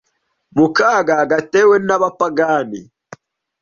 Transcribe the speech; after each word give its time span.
mu 0.55 0.67
kaga 0.77 1.17
gatewe 1.31 1.75
n’abapagani, 1.87 2.79